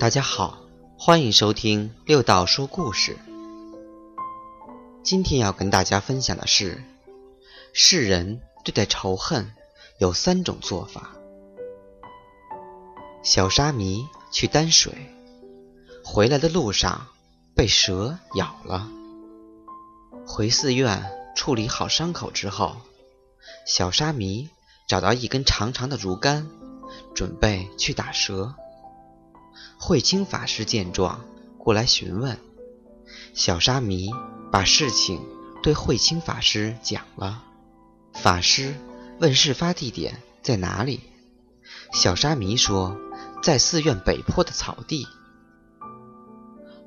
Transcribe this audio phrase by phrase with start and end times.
[0.00, 0.62] 大家好，
[0.96, 3.18] 欢迎收听六道说故事。
[5.04, 6.82] 今天要跟大家分享的是，
[7.74, 9.52] 世人对待仇恨
[9.98, 11.10] 有三种做法。
[13.22, 14.94] 小沙弥去担水，
[16.02, 17.08] 回来的路上
[17.54, 18.88] 被蛇咬了。
[20.26, 22.76] 回寺院处理好伤口之后，
[23.66, 24.48] 小沙弥
[24.88, 26.48] 找到一根长长的竹竿，
[27.14, 28.54] 准备去打蛇。
[29.78, 31.20] 慧清法师见状，
[31.58, 32.38] 过来询问。
[33.34, 34.10] 小沙弥
[34.50, 35.24] 把事情
[35.62, 37.44] 对慧清法师讲了。
[38.12, 38.74] 法师
[39.20, 41.00] 问事发地点在哪里，
[41.92, 42.96] 小沙弥说
[43.42, 45.06] 在寺院北坡的草地。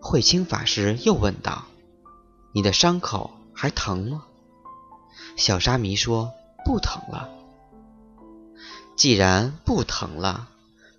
[0.01, 1.65] 慧清法师又问道
[2.53, 4.25] ：“你的伤口还疼吗？”
[5.37, 6.33] 小沙弥说
[6.65, 7.29] ：“不疼了。”
[8.97, 10.49] 既然不疼了，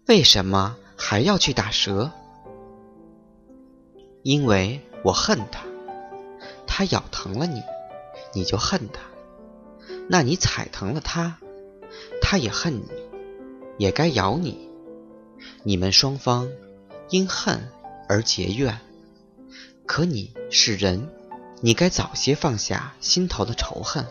[0.06, 0.76] 为什么？
[1.06, 2.10] 还要去打蛇，
[4.22, 5.66] 因为我恨他，
[6.66, 7.62] 他咬疼了你，
[8.32, 9.02] 你就恨他；
[10.08, 11.36] 那你踩疼了他，
[12.22, 12.88] 他也恨你，
[13.76, 14.70] 也该咬你。
[15.62, 16.48] 你们双方
[17.10, 17.68] 因恨
[18.08, 18.80] 而结怨，
[19.84, 21.10] 可你是人，
[21.60, 24.06] 你该早些放下心头的仇恨。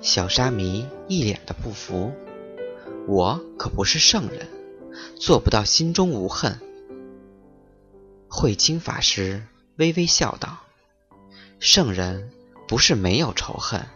[0.00, 2.12] 小沙弥一脸的不服，
[3.08, 4.53] 我可不是圣人。
[5.18, 6.60] 做不到心中无恨。
[8.28, 10.58] 慧清法师微微笑道
[11.60, 12.30] ：“圣人
[12.66, 13.86] 不是没有仇恨，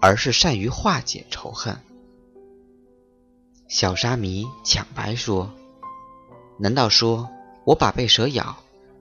[0.00, 1.80] 而是善于化解仇恨。”
[3.68, 5.50] 小沙弥抢白说
[6.58, 7.30] ：“难道说
[7.64, 8.56] 我把被蛇咬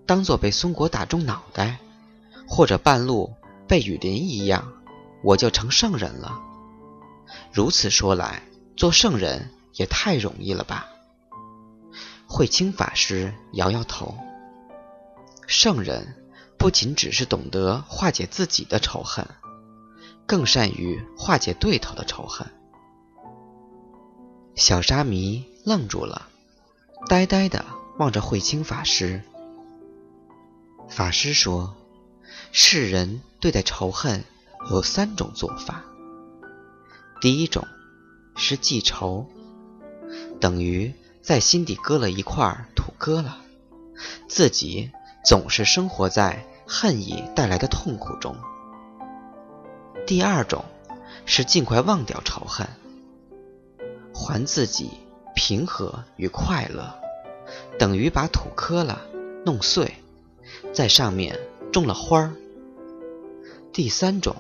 [0.06, 1.80] 当做被松果打中脑袋，
[2.48, 3.34] 或者半路
[3.68, 4.72] 被雨淋一样，
[5.24, 6.40] 我就成圣人了？
[7.52, 8.44] 如此说来，
[8.78, 10.88] 做圣人也太容易了吧？”
[12.34, 14.16] 慧清法师摇摇头
[15.48, 16.16] ：“圣人
[16.58, 19.28] 不仅只是懂得化解自己的仇恨，
[20.26, 22.48] 更善于化解对头的仇恨。”
[24.56, 26.30] 小沙弥愣住了，
[27.10, 27.66] 呆呆的
[27.98, 29.22] 望着慧清法师。
[30.88, 31.76] 法师说
[32.54, 34.24] ：“世人对待仇恨
[34.70, 35.84] 有三种做法。
[37.20, 37.68] 第一种
[38.38, 39.28] 是记仇，
[40.40, 43.30] 等于……”在心底割了一块土疙瘩，
[44.28, 44.92] 自己
[45.24, 48.36] 总是生活在恨意带来的痛苦中。
[50.08, 50.66] 第二种
[51.26, 52.68] 是尽快忘掉仇恨，
[54.14, 54.90] 还自己
[55.36, 57.00] 平和与快乐，
[57.78, 58.98] 等于把土坷垃
[59.46, 59.94] 弄碎，
[60.74, 61.40] 在上面
[61.72, 62.34] 种了花儿。
[63.72, 64.36] 第三种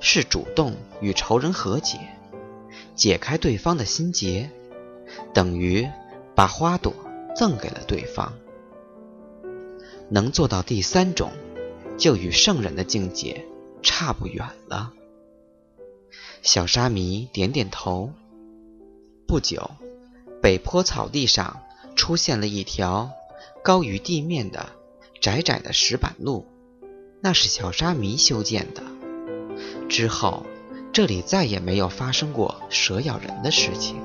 [0.00, 2.00] 是主动与仇人和解，
[2.96, 4.50] 解开对方的心结，
[5.32, 5.88] 等于。
[6.36, 6.92] 把花朵
[7.34, 8.34] 赠给了对方，
[10.10, 11.32] 能做到第三种，
[11.96, 13.46] 就与圣人的境界
[13.82, 14.92] 差不远了。
[16.42, 18.12] 小沙弥点点头。
[19.26, 19.70] 不久，
[20.42, 21.62] 北坡草地上
[21.96, 23.10] 出现了一条
[23.64, 24.68] 高于地面的
[25.20, 26.46] 窄窄的石板路，
[27.22, 28.82] 那是小沙弥修建的。
[29.88, 30.44] 之后，
[30.92, 33.96] 这里再也没有发生过蛇咬人的事情。